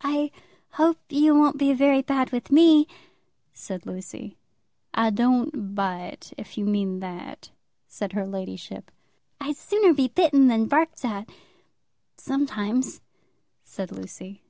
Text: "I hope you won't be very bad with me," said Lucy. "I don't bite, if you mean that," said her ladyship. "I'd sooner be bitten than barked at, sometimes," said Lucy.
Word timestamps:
"I 0.00 0.30
hope 0.80 0.96
you 1.10 1.34
won't 1.34 1.58
be 1.58 1.74
very 1.74 2.00
bad 2.00 2.32
with 2.32 2.50
me," 2.50 2.86
said 3.52 3.84
Lucy. 3.84 4.38
"I 4.94 5.10
don't 5.10 5.74
bite, 5.74 6.32
if 6.38 6.56
you 6.56 6.64
mean 6.64 7.00
that," 7.00 7.50
said 7.86 8.14
her 8.14 8.26
ladyship. 8.26 8.90
"I'd 9.38 9.58
sooner 9.58 9.92
be 9.92 10.08
bitten 10.08 10.48
than 10.48 10.64
barked 10.64 11.04
at, 11.04 11.28
sometimes," 12.16 13.02
said 13.64 13.92
Lucy. 13.92 14.40